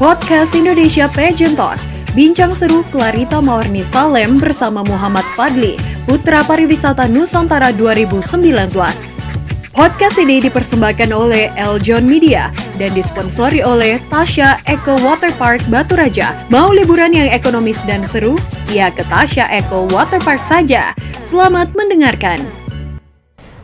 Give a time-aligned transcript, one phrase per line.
[0.00, 1.76] Podcast Indonesia Pageant Talk.
[2.16, 5.76] Bincang seru Clarita Mawarni Salem bersama Muhammad Fadli,
[6.08, 8.40] Putra Pariwisata Nusantara 2019.
[9.76, 12.48] Podcast ini dipersembahkan oleh Eljon Media
[12.80, 16.32] dan disponsori oleh Tasha Eco Water Park Batu Raja.
[16.48, 18.40] Mau liburan yang ekonomis dan seru?
[18.72, 20.96] Ya ke Tasha Eco Water Park saja.
[21.20, 22.40] Selamat mendengarkan.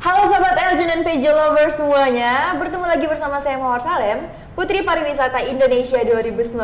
[0.07, 5.43] Halo Sobat Eljon dan PJ Lover semuanya, bertemu lagi bersama saya Mawar Salem, Putri Pariwisata
[5.43, 6.55] Indonesia 2019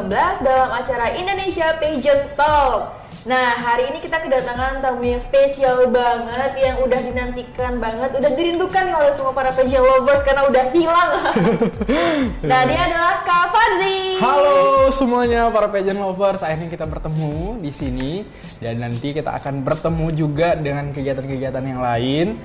[0.47, 3.03] dalam acara Indonesia Pageant Talk.
[3.27, 8.83] Nah, hari ini kita kedatangan tamu yang spesial banget, yang udah dinantikan banget, udah dirindukan
[8.87, 11.13] nih oleh semua para pageant lovers karena udah hilang.
[12.51, 14.23] nah, dia adalah Kak Fadli.
[14.23, 18.11] Halo semuanya para pageant lovers, akhirnya kita bertemu di sini
[18.63, 22.39] dan nanti kita akan bertemu juga dengan kegiatan-kegiatan yang lain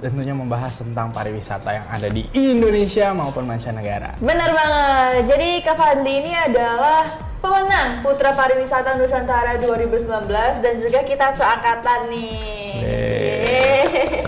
[0.00, 4.18] tentunya membahas tentang pariwisata yang ada di Indonesia maupun mancanegara.
[4.18, 5.34] Benar banget.
[5.34, 7.06] Jadi Kak Fadli ini adalah
[7.44, 12.72] pemenang Putra Pariwisata Nusantara 2019 dan juga kita seangkatan nih.
[12.80, 14.23] Yeay.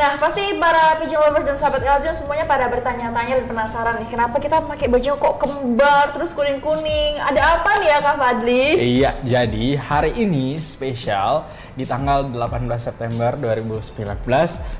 [0.00, 4.40] Nah, pasti para pigeon lovers dan sahabat Eljon semuanya pada bertanya-tanya dan penasaran nih, kenapa
[4.40, 7.20] kita pakai baju kok kembar terus kuning-kuning?
[7.20, 8.64] Ada apa nih ya Kak Fadli?
[8.96, 11.44] Iya, jadi hari ini spesial
[11.76, 14.24] di tanggal 18 September 2019,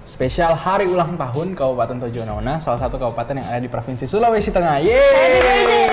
[0.08, 4.48] spesial hari ulang tahun Kabupaten Tojo Unauna, salah satu kabupaten yang ada di Provinsi Sulawesi
[4.48, 4.80] Tengah.
[4.80, 5.84] Yeay!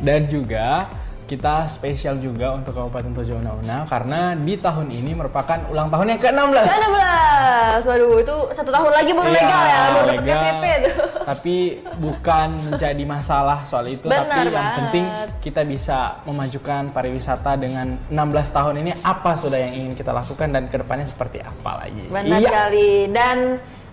[0.00, 0.88] Dan juga
[1.26, 6.20] kita spesial juga untuk Kabupaten Tojo Una karena di tahun ini merupakan ulang tahun yang
[6.22, 6.64] ke-16.
[6.70, 7.80] Ke-16.
[7.82, 10.94] Waduh, itu satu tahun lagi baru iya, legal ya, baru dapat KTP tuh.
[11.26, 11.56] Tapi
[11.98, 14.76] bukan menjadi masalah soal itu, Benar tapi yang banget.
[14.78, 15.04] penting
[15.42, 20.70] kita bisa memajukan pariwisata dengan 16 tahun ini apa sudah yang ingin kita lakukan dan
[20.70, 22.06] ke depannya seperti apa lagi.
[22.06, 22.46] Benar iya.
[22.46, 22.90] sekali.
[23.10, 23.36] Dan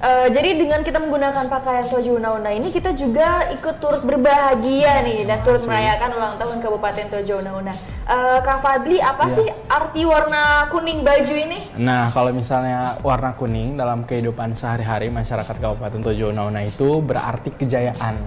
[0.04, 5.24] Uh, jadi dengan kita menggunakan pakaian Tojo Una-Una ini kita juga ikut turut berbahagia nih
[5.24, 7.72] dan turut merayakan ulang tahun Kabupaten Tojo Una-Una.
[8.04, 9.36] Uh, Kak Fadli, apa Iya.
[9.40, 11.56] sih arti warna kuning baju ini?
[11.80, 18.20] Nah, kalau misalnya warna kuning dalam kehidupan sehari-hari masyarakat Kabupaten Tojo Una itu berarti kejayaan.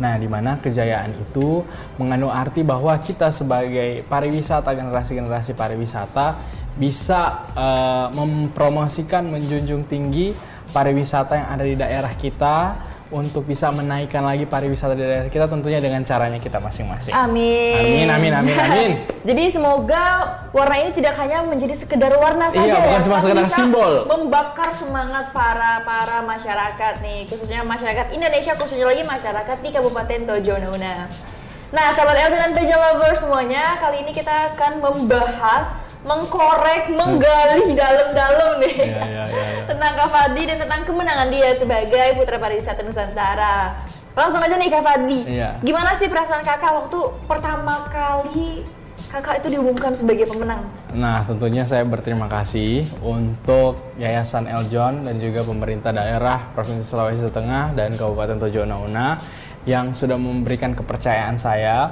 [0.00, 1.60] Nah, di mana kejayaan itu
[2.00, 6.40] mengandung arti bahwa kita sebagai pariwisata generasi-generasi pariwisata
[6.78, 10.30] bisa eh, mempromosikan, menjunjung tinggi
[10.70, 12.56] pariwisata yang ada di daerah kita
[13.08, 17.16] untuk bisa menaikkan lagi pariwisata di daerah kita tentunya dengan caranya kita masing-masing.
[17.16, 18.04] Amin.
[18.04, 18.90] Amin, amin, amin, amin.
[19.28, 23.56] Jadi semoga warna ini tidak hanya menjadi sekedar warna saja Iya, bukan cuma sekedar bisa
[23.56, 23.92] simbol.
[24.04, 30.54] Membakar semangat para para masyarakat nih, khususnya masyarakat Indonesia, khususnya lagi masyarakat di Kabupaten Tojo
[30.68, 31.08] Una.
[31.68, 38.62] Nah, sahabat Elton dan Peja Lovers semuanya, kali ini kita akan membahas mengkorek, menggali dalam-dalam
[38.62, 39.62] nih Iya, iya, iya, iya.
[39.70, 43.56] tentang Kak Fadli dan tentang kemenangan dia sebagai Putra Pariwisata Nusantara.
[44.14, 45.58] Langsung aja nih Kak Fadli, Iya.
[45.62, 48.62] gimana sih perasaan kakak waktu pertama kali
[49.08, 50.68] kakak itu diumumkan sebagai pemenang?
[50.92, 57.72] Nah, tentunya saya berterima kasih untuk Yayasan Eljon dan juga pemerintah daerah Provinsi Sulawesi Tengah
[57.72, 59.16] dan Kabupaten Tojo Una
[59.64, 61.88] yang sudah memberikan kepercayaan saya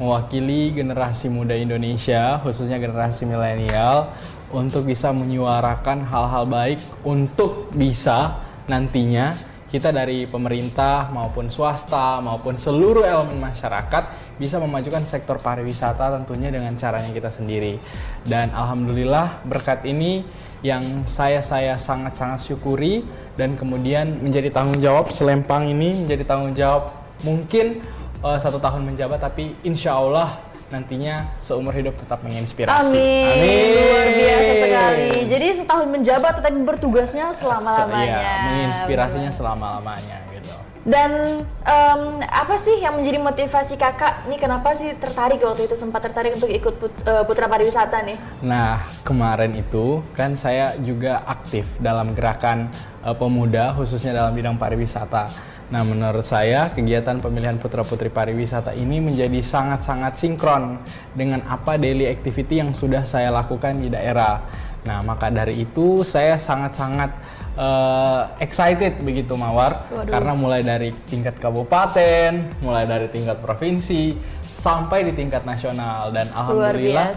[0.00, 4.16] mewakili generasi muda Indonesia, khususnya generasi milenial,
[4.50, 9.36] untuk bisa menyuarakan hal-hal baik untuk bisa nantinya
[9.70, 16.74] kita dari pemerintah maupun swasta maupun seluruh elemen masyarakat bisa memajukan sektor pariwisata tentunya dengan
[16.74, 17.78] caranya kita sendiri.
[18.26, 20.26] Dan alhamdulillah berkat ini
[20.66, 23.06] yang saya saya sangat-sangat syukuri
[23.38, 26.90] dan kemudian menjadi tanggung jawab selempang ini menjadi tanggung jawab
[27.22, 27.78] mungkin
[28.20, 30.28] eh, satu tahun menjabat tapi insya Allah
[30.70, 32.94] nantinya seumur hidup tetap menginspirasi.
[32.94, 33.74] Amin.
[33.74, 35.10] Luar biasa sekali.
[35.26, 38.06] Jadi setahun menjabat tetapi bertugasnya selama-lamanya.
[38.06, 40.54] Iya, menginspirasinya selama-lamanya gitu.
[40.80, 44.30] Dan em, apa sih yang menjadi motivasi kakak?
[44.32, 48.16] Nih kenapa sih tertarik waktu itu sempat tertarik untuk ikut put- eh, Putra Pariwisata nih?
[48.40, 52.70] Nah, kemarin itu kan saya juga aktif dalam gerakan
[53.04, 55.49] eh, pemuda khususnya dalam bidang pariwisata.
[55.70, 60.82] Nah, menurut saya kegiatan pemilihan putra-putri pariwisata ini menjadi sangat-sangat sinkron
[61.14, 64.42] dengan apa daily activity yang sudah saya lakukan di daerah.
[64.82, 67.10] Nah, maka dari itu saya sangat-sangat
[67.54, 70.10] eh, excited begitu Mawar Waduh.
[70.10, 74.18] karena mulai dari tingkat kabupaten, mulai dari tingkat provinsi
[74.60, 77.16] sampai di tingkat nasional dan alhamdulillah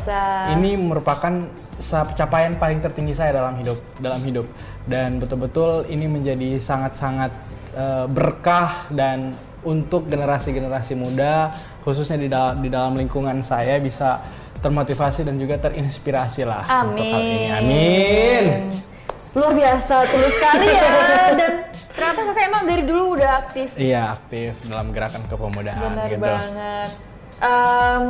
[0.55, 1.43] ini merupakan
[1.75, 4.47] pencapaian paling tertinggi saya dalam hidup dalam hidup
[4.87, 7.35] dan betul-betul ini menjadi sangat-sangat
[7.73, 9.33] eh, berkah dan
[9.63, 11.49] untuk generasi-generasi muda
[11.81, 14.19] khususnya di dalam di dalam lingkungan saya bisa
[14.59, 17.47] termotivasi dan juga terinspirasi lah untuk hal ini.
[17.51, 18.45] Amin.
[19.33, 20.87] Luar biasa, tulus sekali ya.
[21.33, 21.51] Dan
[21.93, 23.69] Ternyata kakak emang dari dulu udah aktif.
[23.77, 26.21] Iya, aktif dalam gerakan kepemudaan Benar gitu.
[26.21, 26.89] banget.
[27.37, 28.01] Em,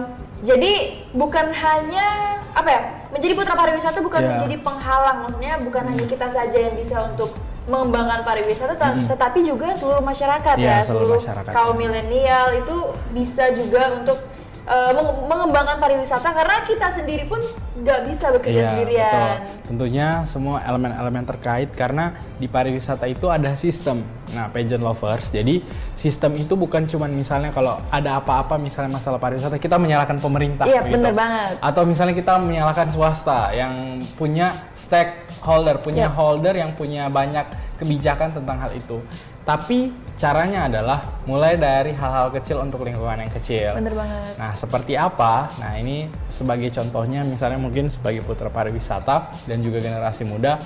[0.43, 0.73] jadi
[1.11, 2.05] bukan hanya
[2.53, 4.29] apa ya menjadi putra pariwisata bukan Iya.
[4.35, 7.33] menjadi penghalang maksudnya bukan hanya kita saja yang bisa untuk
[7.63, 11.79] mengembangkan pariwisata ta- tetapi juga seluruh masyarakat Iya, ya seluruh seluruh masyarakat, kaum ya.
[11.79, 12.75] milenial itu
[13.09, 14.19] bisa juga untuk
[14.63, 17.39] eh, meng- mengembangkan pariwisata karena kita sendiri pun
[17.75, 19.11] nggak bisa bekerja Iya, sendirian.
[19.11, 19.51] betul.
[19.63, 24.03] Tentunya semua elemen-elemen terkait karena di pariwisata itu ada sistem.
[24.29, 25.29] Nah, pageant lovers.
[25.29, 25.63] Jadi
[25.93, 30.63] sistem itu bukan cuman misalnya kalau ada apa-apa misalnya masalah pariwisata kita menyalahkan pemerintah.
[30.63, 30.99] Iya, begitu.
[30.99, 31.49] bener banget.
[31.59, 33.73] Atau misalnya kita menyalahkan swasta yang
[34.13, 36.15] punya stakeholder, punya Yap.
[36.15, 37.47] holder yang punya banyak
[37.83, 39.03] kebijakan tentang hal itu.
[39.43, 43.75] Tapi caranya adalah mulai dari hal-hal kecil untuk lingkungan yang kecil.
[43.75, 44.39] Bener banget.
[44.39, 45.51] Nah, seperti apa?
[45.59, 50.63] Nah, ini sebagai contohnya misalnya mungkin sebagai putra pariwisata dan juga generasi muda,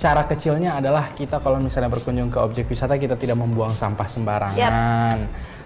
[0.00, 5.18] cara kecilnya adalah kita kalau misalnya berkunjung ke objek wisata kita tidak membuang sampah sembarangan.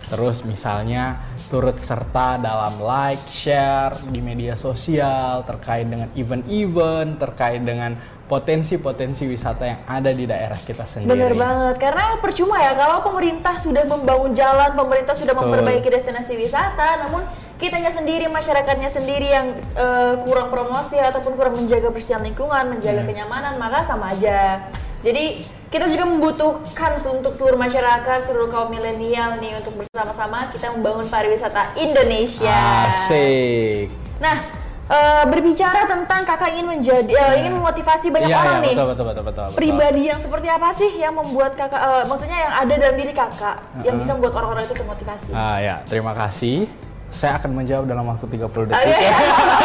[0.04, 1.16] Terus misalnya
[1.48, 9.68] turut serta dalam like, share di media sosial terkait dengan event-event, terkait dengan potensi-potensi wisata
[9.68, 11.12] yang ada di daerah kita sendiri.
[11.12, 15.52] Bener banget, karena percuma ya kalau pemerintah sudah membangun jalan, pemerintah sudah Betul.
[15.52, 17.20] memperbaiki destinasi wisata, namun
[17.60, 23.08] kitanya sendiri, masyarakatnya sendiri yang eh, kurang promosi ataupun kurang menjaga kebersihan lingkungan, menjaga Hmm.
[23.12, 24.64] kenyamanan, maka sama aja.
[25.04, 31.04] Jadi kita juga membutuhkan untuk seluruh masyarakat, seluruh kaum milenial nih untuk bersama-sama kita membangun
[31.12, 32.88] pariwisata Indonesia.
[32.88, 33.92] Asik.
[34.16, 38.74] Nah, eh, berbicara tentang kakak ingin menjadi, eh, ingin memotivasi banyak Iya, orang iya, nih
[38.74, 39.56] betul, betul, betul, betul, betul.
[39.56, 43.56] pribadi yang seperti apa sih yang membuat kakak eh, maksudnya yang ada dalam diri kakak
[43.80, 46.68] yang bisa membuat orang-orang itu termotivasi Ah ya, terima kasih.
[47.14, 48.90] Saya akan menjawab dalam waktu 30 detik.
[48.90, 49.10] Iya.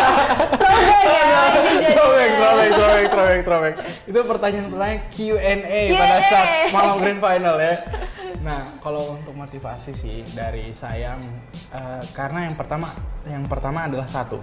[0.62, 3.76] Throwback ya ini Throwback, jadinya throwback, throwback, throwback, throwback.
[4.06, 7.74] Itu pertanyaan-pertanyaan Q&A pada saat malam grand final ya.
[8.40, 11.18] Nah, kalau untuk motivasi sih dari saya,
[11.74, 12.88] eh, karena yang pertama,
[13.26, 14.38] yang pertama adalah satu.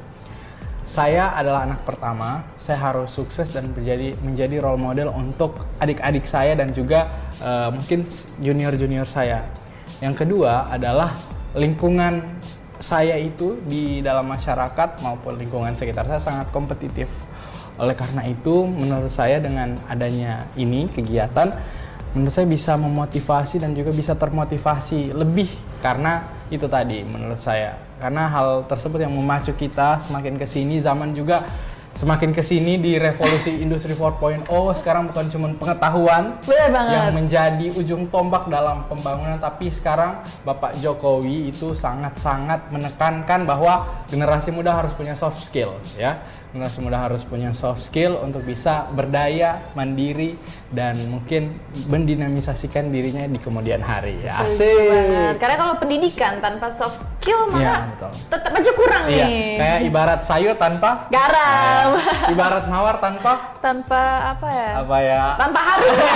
[0.86, 6.54] Saya adalah anak pertama, saya harus sukses dan menjadi menjadi role model untuk adik-adik saya
[6.54, 7.10] dan juga
[7.42, 8.06] eh, mungkin
[8.38, 9.50] junior-junior saya.
[9.98, 11.10] Yang kedua adalah
[11.58, 12.38] lingkungan
[12.78, 17.10] saya itu di dalam masyarakat maupun lingkungan sekitar saya sangat kompetitif.
[17.82, 21.50] Oleh karena itu, menurut saya dengan adanya ini kegiatan,
[22.14, 25.50] menurut saya bisa memotivasi dan juga bisa termotivasi lebih
[25.82, 27.74] karena itu tadi menurut saya.
[27.98, 31.42] Karena hal tersebut yang memacu kita semakin ke sini zaman juga
[31.96, 34.44] semakin ke sini di revolusi industri 4.0
[34.76, 36.36] sekarang bukan cuma pengetahuan
[36.68, 44.52] yang menjadi ujung tombak dalam pembangunan tapi sekarang Bapak Jokowi itu sangat-sangat menekankan bahwa generasi
[44.52, 46.20] muda harus punya soft skill ya.
[46.52, 50.36] Generasi muda harus punya soft skill untuk bisa berdaya mandiri
[50.68, 51.52] dan mungkin
[51.86, 54.16] mendinamisasikan dirinya di kemudian hari.
[54.16, 55.36] Ya asik.
[55.36, 58.12] karena kalau pendidikan tanpa soft skill Iya, maka betul.
[58.30, 59.48] tetap aja kurang iya nih.
[59.56, 64.02] kayak ibarat sayur tanpa garam Nah, ibarat mawar tanpa tanpa
[64.32, 66.12] apa ya apa ya tanpa harusnya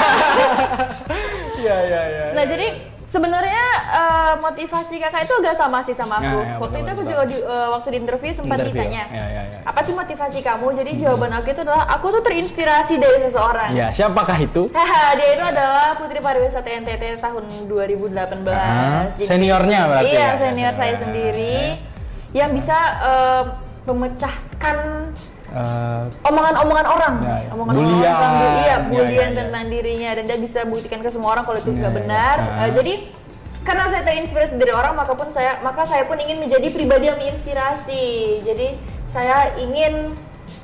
[1.63, 2.67] iya iya iya Nah jadi
[3.07, 6.31] sebenarnya eh, motivasi kakak itu agak sama sih sama aku.
[6.39, 7.11] Ya, ya, waktu betul, itu aku betul.
[7.11, 8.75] juga di, eh, waktu di interview sempat Interview.
[8.79, 9.03] ditanya.
[9.11, 9.59] Ya, ya, ya.
[9.67, 10.67] Apa sih motivasi kamu?
[10.73, 13.71] Jadi jawaban aku itu adalah aku tuh terinspirasi dari seseorang.
[13.73, 14.63] ya siapakah itu
[15.11, 18.47] dia itu adalah Putri Pariwisata NTT tahun 2018.
[18.49, 20.31] Ah, Jadi- seniornya berarti Iya, ya?
[20.39, 20.99] senior saya Ya.
[21.03, 21.57] sendiri
[22.31, 23.43] yang bisa eh,
[23.83, 24.77] memecahkan
[25.51, 27.49] Eh, omongan-omongan orang, Ya, ya.
[27.51, 28.15] omongan Bulian.
[28.15, 29.39] orang iya, Ya, bulian ya, ya.
[29.43, 31.99] tentang dirinya dan dia bisa buktikan ke semua orang kalau itu Ya, nggak ya.
[31.99, 32.37] benar.
[32.39, 32.65] Ah.
[32.65, 32.93] Eh, jadi
[33.61, 37.19] karena saya terinspirasi dari orang, maka pun saya maka saya pun ingin menjadi pribadi yang
[37.19, 38.07] menginspirasi.
[38.41, 40.15] Jadi saya ingin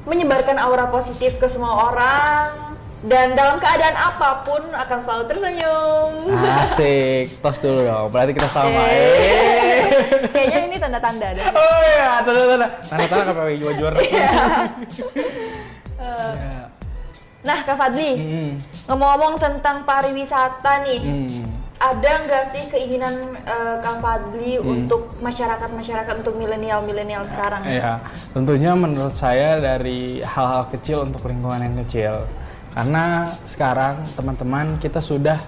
[0.07, 2.66] menyebarkan aura positif ke semua orang
[3.05, 6.11] dan dalam keadaan apa pun akan selalu tersenyum.
[6.33, 8.09] Asik, tos dulu dong.
[8.09, 8.73] Berarti kita sama.
[8.73, 8.88] Eh.
[8.88, 9.81] Eh.
[10.33, 11.45] Kayaknya ini tanda-tanda deh.
[11.45, 13.99] Oh iya, tanda tanda tanda tanda KPW jual juara.
[14.07, 14.31] Iya.
[15.97, 16.69] Ya.
[17.47, 18.53] Nah, Kak Fadli, Hmm.
[18.91, 21.47] ngomong-ngomong tentang pariwisata nih, Hmm.
[21.79, 23.15] ada nggak sih keinginan
[23.47, 24.67] eh, Kang Fadli Hmm.
[24.83, 27.62] untuk masyarakat-masyarakat untuk milenial-milenial sekarang?
[27.65, 28.03] Ya,
[28.35, 32.26] tentunya menurut saya dari hal-hal kecil untuk lingkungan yang kecil.
[32.76, 35.40] Karena sekarang teman-teman kita sudah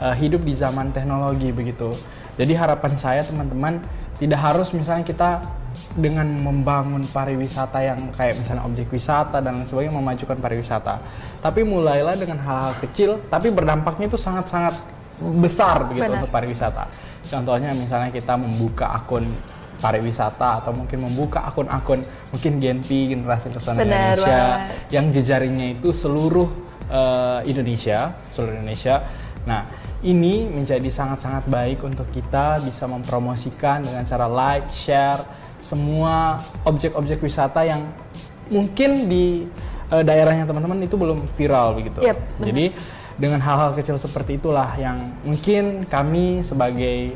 [0.00, 1.92] eh, hidup di zaman teknologi begitu.
[2.40, 3.84] Jadi harapan saya teman-teman
[4.16, 5.44] tidak harus misalnya kita
[5.92, 10.94] dengan membangun pariwisata yang kayak misalnya objek wisata dan lain sebagainya memajukan pariwisata.
[11.44, 14.72] Tapi mulailah dengan hal-hal kecil tapi berdampaknya itu sangat-sangat
[15.20, 16.24] besar begitu Benar.
[16.24, 16.88] untuk pariwisata.
[17.28, 19.28] Contohnya misalnya kita membuka akun
[19.80, 24.92] pariwisata atau mungkin membuka akun-akun mungkin Genpi generasi pesona Indonesia banget.
[24.92, 29.06] yang jejaringnya itu seluruh eh, Indonesia, seluruh Indonesia.
[29.46, 29.64] Nah,
[30.04, 35.20] ini menjadi sangat-sangat baik untuk kita bisa mempromosikan dengan cara like, share
[35.60, 37.84] semua objek-objek wisata yang
[38.48, 39.44] mungkin di
[39.92, 42.00] uh, daerahnya teman-teman itu belum viral begitu.
[42.00, 42.64] Yep, Jadi
[43.20, 47.12] dengan hal-hal kecil seperti itulah yang mungkin kami sebagai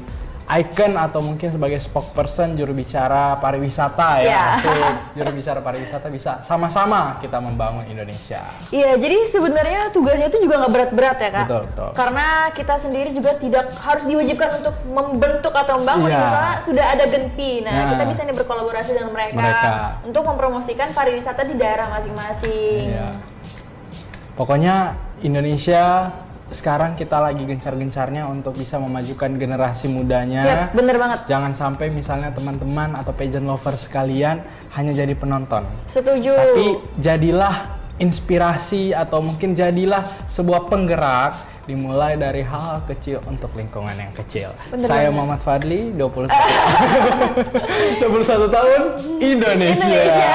[0.61, 4.95] icon atau mungkin sebagai spokesperson juru bicara pariwisata ya, yeah.
[5.17, 8.43] juru bicara pariwisata bisa sama-sama kita membangun Indonesia.
[8.71, 11.47] Iya, jadi sebenarnya tugasnya itu juga nggak berat-berat ya kak.
[11.51, 11.91] Betul, betul.
[11.99, 16.21] Karena kita sendiri juga tidak harus diwajibkan untuk membentuk atau membangun, Iya.
[16.23, 17.91] misalnya sudah ada Genpi, nah, Nah.
[17.97, 19.73] kita bisa nih berkolaborasi dengan mereka, Mereka.
[20.07, 22.95] untuk mempromosikan pariwisata di daerah masing-masing.
[22.95, 23.09] Iya.
[24.35, 26.11] Pokoknya Indonesia
[26.53, 30.43] sekarang kita lagi gencar-gencarnya untuk bisa memajukan generasi mudanya.
[30.45, 31.25] Iya, bener banget.
[31.25, 34.45] Jangan sampai misalnya teman-teman atau pageant lovers sekalian
[34.77, 35.65] hanya jadi penonton.
[35.89, 36.37] Setuju.
[36.37, 36.67] Tapi
[37.01, 44.53] jadilah inspirasi atau mungkin jadilah sebuah penggerak dimulai dari hal kecil untuk lingkungan yang kecil.
[44.69, 45.17] Bener Saya banget.
[45.17, 46.29] Muhammad Fadli, 21
[48.05, 48.81] 21 tahun
[49.23, 49.81] Indonesia.
[49.81, 50.29] Indonesia.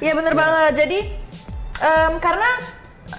[0.00, 0.72] Iya bener banget.
[0.86, 0.98] Jadi
[1.84, 2.50] em, karena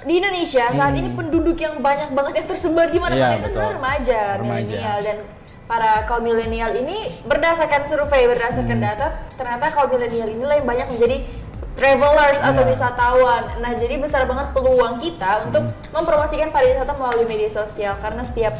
[0.03, 3.31] di Indonesia saat ini penduduk yang banyak banget yang tersebar di mana-mana Hmm.
[3.31, 3.57] Iya, itu betul.
[3.57, 4.55] adalah remaja, Remaja.
[4.67, 5.17] milenial dan
[5.63, 8.83] para kaum milenial ini berdasarkan survei berdasarkan Hmm.
[8.85, 11.17] data ternyata kaum milenial inilah yang banyak menjadi
[11.73, 12.69] travelers atau Iya.
[12.69, 13.43] wisatawan.
[13.59, 15.93] Nah, jadi besar banget peluang kita untuk Hmm.
[15.93, 18.57] mempromosikan pariwisata melalui media sosial karena setiap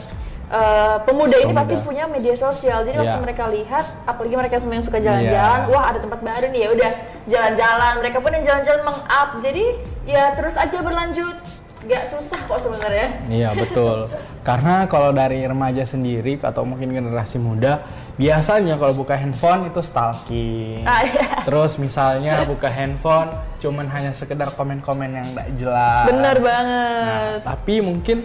[0.50, 1.60] eh, pemuda ini Pemuda.
[1.62, 2.80] pasti punya media sosial.
[2.82, 3.24] Jadi waktu Iya.
[3.24, 5.70] mereka lihat, apalagi mereka semua yang suka jalan-jalan, Iya.
[5.70, 6.92] wah ada tempat baru nih ya udah
[7.28, 7.94] jalan-jalan.
[8.00, 9.30] Mereka pun yang jalan-jalan meng-up.
[9.38, 9.64] Jadi
[10.06, 11.38] ya terus aja berlanjut.
[11.80, 13.08] Gak susah kok sebenarnya.
[13.30, 14.10] Iya betul.
[14.42, 17.84] Karena kalau dari remaja sendiri atau mungkin generasi muda,
[18.18, 20.82] biasanya kalau buka handphone itu stalking.
[20.84, 21.44] Ah, iya.
[21.44, 26.06] Terus misalnya buka handphone, cuman hanya sekedar komen-komen yang tidak jelas.
[26.08, 27.38] Bener Nah, banget.
[27.46, 28.18] tapi mungkin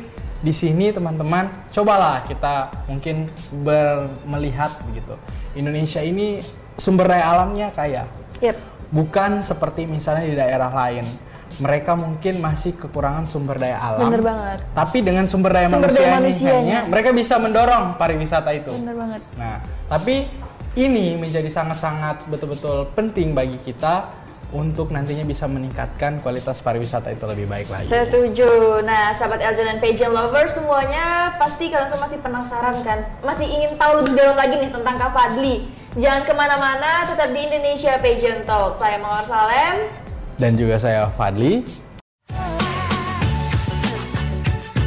[0.42, 3.30] di sini teman-teman, cobalah kita mungkin
[3.62, 5.14] ber- melihat begitu.
[5.54, 6.42] Indonesia ini
[6.74, 8.04] sumber daya alamnya kaya
[8.40, 8.56] Yep.
[8.90, 11.06] bukan seperti misalnya di daerah lain.
[11.52, 14.08] Mereka mungkin masih kekurangan sumber daya alam.
[14.08, 14.58] Bener banget.
[14.72, 16.78] Tapi dengan sumber daya Sumber daya manusianya, manusianya.
[16.88, 18.72] mereka bisa mendorong pariwisata itu.
[18.72, 19.22] Bener banget.
[19.36, 20.26] Nah, tapi
[20.72, 24.08] ini menjadi sangat-sangat betul-betul penting bagi kita
[24.52, 27.88] untuk nantinya bisa meningkatkan kualitas pariwisata itu lebih baik lagi.
[27.88, 28.84] Setuju.
[28.84, 32.98] Nah, sahabat Eljon dan Pageant lovers semuanya pasti kalian semua masih penasaran kan?
[33.24, 35.54] Masih ingin tahu lebih dalam lagi nih tentang Kak Fadli.
[35.96, 38.76] Jangan ke mana-mana, tetap di Indonesia Pageant Talk.
[38.76, 39.88] Saya Mawar Salem.
[40.36, 41.64] Dan juga saya Fadli.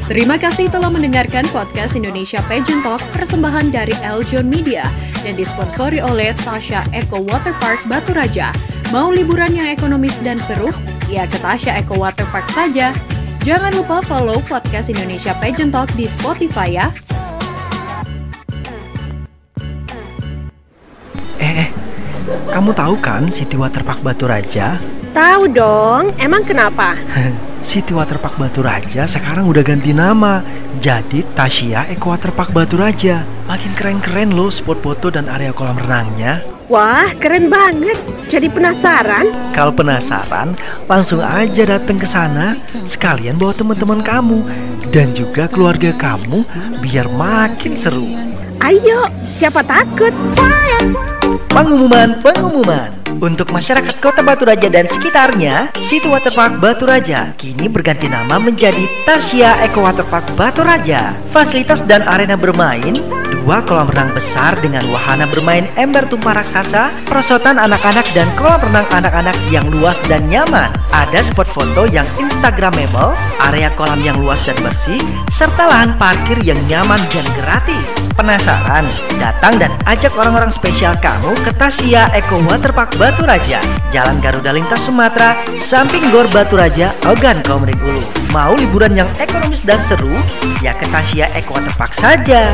[0.05, 4.85] Terima kasih telah mendengarkan podcast Indonesia Pageant Talk persembahan dari Eljon Media
[5.25, 8.53] dan disponsori oleh Tasha Eco Waterpark Batu Raja.
[8.93, 10.69] Mau liburan yang ekonomis dan seru?
[11.09, 12.93] Ya ke Tasha Eco Waterpark saja.
[13.41, 16.87] Jangan lupa follow podcast Indonesia Pageant Talk di Spotify ya.
[21.41, 21.69] Eh, eh,
[22.53, 24.77] kamu tahu kan City Waterpark Batu Raja?
[25.17, 26.93] Tahu dong, emang kenapa?
[27.65, 30.45] City Waterpark Batu Raja sekarang udah ganti nama
[30.77, 33.25] jadi Tasya Eco Waterpark Batu Raja.
[33.49, 36.54] Makin keren-keren loh spot foto dan area kolam renangnya.
[36.65, 37.93] Wah, keren banget.
[38.25, 39.29] Jadi penasaran?
[39.53, 40.57] Kalau penasaran,
[40.89, 42.57] langsung aja datang ke sana.
[42.89, 44.41] Sekalian bawa teman-teman kamu
[44.89, 46.41] dan juga keluarga kamu
[46.81, 48.09] biar makin seru.
[48.65, 50.09] Ayo, siapa takut?
[51.53, 53.04] Pengumuman, pengumuman.
[53.23, 58.83] Untuk masyarakat Kota Batu Raja dan sekitarnya, City Waterpark Batu Raja kini berganti nama menjadi
[59.07, 61.15] Tasya Eco Waterpark Batu Raja.
[61.31, 62.91] Fasilitas dan arena bermain,
[63.39, 68.87] dua kolam renang besar dengan wahana bermain ember tumpah raksasa, perosotan anak-anak dan kolam renang
[68.91, 70.67] anak-anak yang luas dan nyaman.
[70.91, 73.15] Ada spot foto yang instagramable,
[73.47, 74.99] area kolam yang luas dan bersih,
[75.31, 77.87] serta lahan parkir yang nyaman dan gratis.
[78.15, 78.87] Penasaran?
[79.19, 83.61] Datang dan ajak orang-orang spesial kamu ke Tasya Eco Waterpark Batu Raja,
[83.93, 88.01] Jalan Garuda Lintas Sumatera, samping Gor Batu Raja, Ogan Komering Ulu.
[88.33, 90.09] Mau liburan yang ekonomis dan seru?
[90.65, 92.49] Ya ke Tasya Eco Waterpark saja.